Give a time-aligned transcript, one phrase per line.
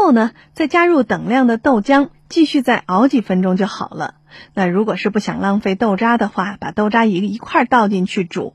[0.00, 4.14] 后呢，再加入等量的豆浆，继续再熬几分钟就好了。
[4.54, 8.54] 那如果是不想浪费豆渣的话，把豆渣一一块倒进去煮，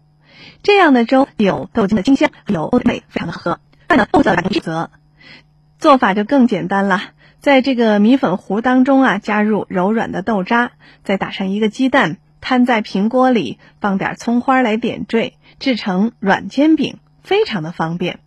[0.64, 3.60] 这样的粥有豆浆的清香，有味，非常的好喝。
[3.86, 4.90] 但呢，豆子选择
[5.78, 7.00] 做法就更简单了，
[7.40, 10.72] 在这个米粉糊当中啊，加入柔软的豆渣，
[11.04, 18.18] 再打上一个鸡蛋，摊在平锅里，放点葱花来点缀，制成软煎饼，非常的方便。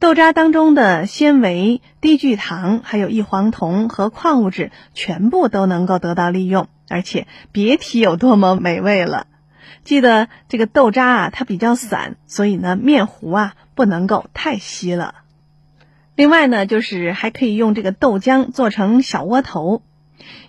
[0.00, 9.26] 豆渣当中的纤维、低聚糖、还有异黄酮和矿物质，全部都能够得到利用，而且别提有多么美味了。
[9.84, 15.16] 记得这个豆渣啊，它比较散，所以呢，面糊啊不能够太稀了。
[16.14, 19.82] 另外呢，就是还可以用这个豆浆做成小窝头。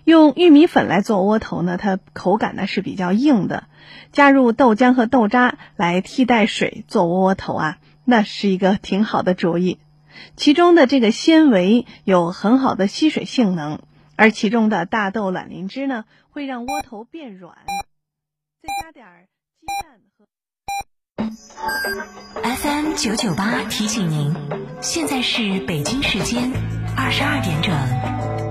[0.05, 3.65] 用玉米粉来做窝头呢，它口感呢是比较硬的，
[4.13, 7.77] 加入豆浆和豆渣来替代水做窝窝头啊。
[8.05, 9.79] 那是一个挺好的主意，
[10.35, 13.79] 其中的这个纤维有很好的吸水性能，
[14.15, 17.55] 而其中的大豆卵磷脂呢，会让窝头变软。
[18.61, 19.27] 再加点儿
[19.59, 20.27] 鸡蛋和。
[22.43, 24.35] FM 九九八提醒您，
[24.81, 26.51] 现在是北京时间
[26.97, 28.50] 二十二点整。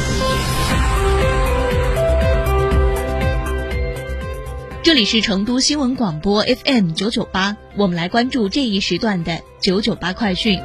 [4.83, 10.59] 这里是成都新闻广播 FM 九九八，我们来关注这一时段的九九八快讯。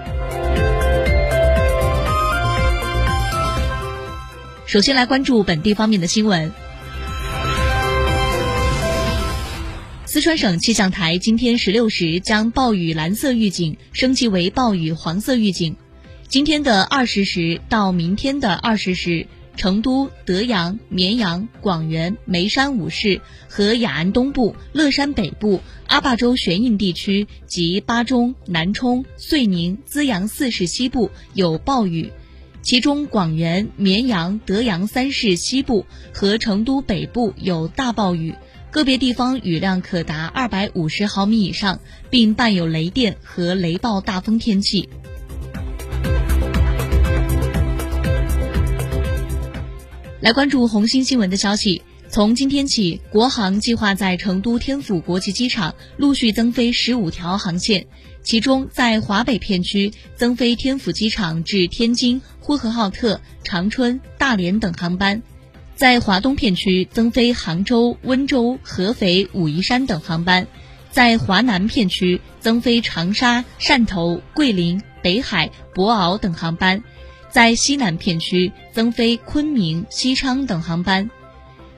[4.64, 6.50] 首先来关注本地方面的新闻。
[10.06, 15.76] 四川省气象台今天十六时将暴雨蓝色预警升级为暴雨黄色预警。
[16.26, 19.26] 今天的二十时到明天的二十时。
[19.56, 32.12] 成都、德阳、绵阳、广元、眉山五市和雅安东部、乐山北部、阿坝州玄印地区及巴中、南充、遂宁、资阳四市西部有暴雨，
[32.62, 38.34] 其中广元、绵阳、德阳三市西部和成都北部有大暴雨，
[38.70, 41.80] 个别地方雨量可达二百五十毫米以上，
[42.10, 44.88] 并伴有雷电和雷暴大风天气。
[50.26, 51.82] 来关注红星新闻的消息。
[52.08, 57.86] 从今天起，国航计划在成都天府国际机场陆续增飞十五条航线，
[58.24, 65.20] 其中在华北片区增飞天府机场至天津、呼和浩特、长春、大连等航班；
[65.76, 70.46] 在华东片区增飞杭州、温州、合肥、武夷山等航班；
[70.90, 76.82] 在华南片区增飞长沙、汕头、桂林、北海、博鳌等航班。
[77.30, 81.10] 在西南片区增飞昆明、西昌等航班，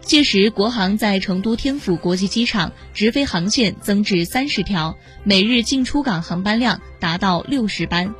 [0.00, 8.14] 届时国航在成都天府国际机场直飞航线增至三十条，每日进出港航班量达到六十班。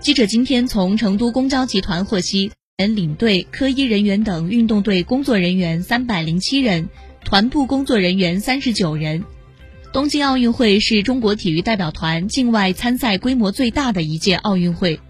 [0.00, 6.88] 记者今天从成都公交集团获悉，领队、科医人员等运动队工作人员三百零七人，
[7.24, 9.24] 团部工作人员三十九人。
[9.92, 15.00] 东京奥运会是中国体育代表团境外参赛规模最大的一届奥运会。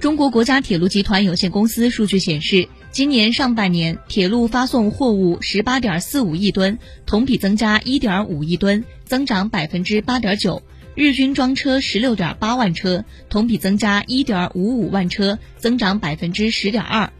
[0.00, 10.62] 中国国家铁路集团有限公司数据显示，今年上半年铁路发送货物十八点四五亿吨，同比增加一点五亿吨，增长百分之八点九；
[10.94, 17.12] 日均装车十六点八万车，同比增加一点五五万车，增长百分之十点二。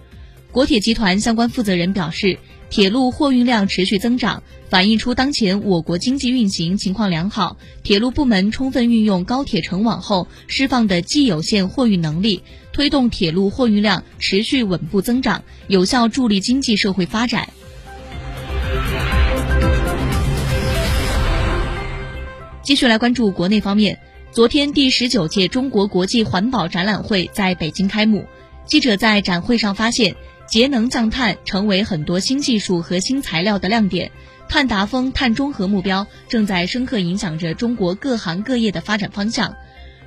[0.50, 2.38] 国铁集团相关负责人表示。
[2.70, 7.56] 铁路货运量持续增长，反映出当前我国经济运行情况良好。
[7.82, 17.48] 铁路部门充分运用高铁成网后释放的既有线货运能力，推动铁路货运量持续稳步增长，有效助力经济社会发展。
[22.62, 23.98] 继续来关注国内方面，
[24.30, 28.24] 昨天第十九届中国国际环保展览会在北京开幕。
[28.64, 30.14] 记者在展会上发现，
[30.50, 34.10] 节能降碳成为很多新技术和新材料的亮点，
[34.48, 39.54] 碳达峰、碳中和目标正在深刻影响着中国各行各业的发展方向。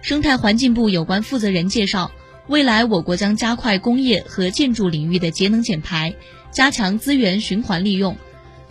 [0.02, 2.12] 生态环境部有关负责人介绍，
[2.48, 6.14] 未来我国将加快工业和建筑领域的节能减排，
[6.52, 8.18] 加强资源循环利用，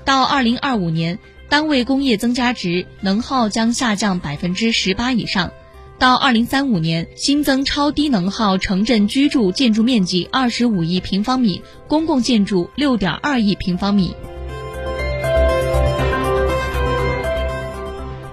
[0.04, 1.18] 到二零二五年。
[1.48, 5.52] 单位工业增加值能耗将下降百分之十八以上，
[6.02, 14.12] 到二零三五年新增超低能耗城镇居住建筑面积二十五亿平方米，公共建筑六点二亿平方米。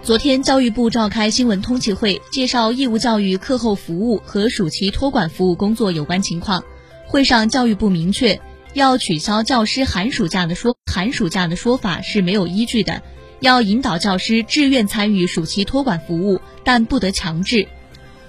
[0.01, 6.63] 昨天，教育部召开新闻通气会，介绍义务教育课后服务和暑期托管服务工作有关情况。
[7.05, 8.41] 会上，教育部明确。
[8.73, 13.03] 要取消教师寒暑假的说寒暑假的说法是没有依据的，
[13.39, 17.67] 要引导教师自愿参与暑期托管服务，但不得强制。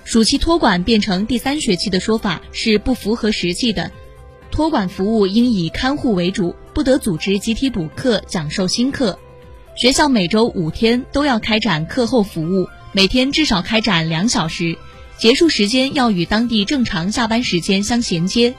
[0.05, 3.91] 暑期托管变成第三学期的说法是不符合实际的，
[4.51, 9.19] 托管服务应以看护为主，不得组织集体补课讲授新课。
[9.77, 14.77] 学校每周五天都要开展课后服务，每天至少开展两小时，
[15.17, 18.55] 结束时间要与当地正常下班时间相衔接。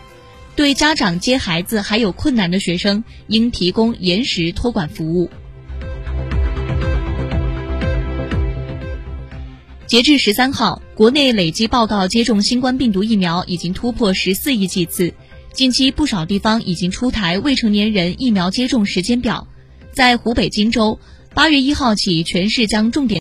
[0.56, 5.30] 对家长接孩子还有困难的学生，应提供延时托管服务。
[9.92, 15.14] 截至十三号，国内累计报告接种新冠病毒疫苗已经突破十四亿剂次。
[15.52, 19.50] 近期不少地方已经出台未成年人疫苗接种时间表。
[19.92, 20.98] 在湖北荆州，
[21.34, 23.20] 八月一号起，全市将重点。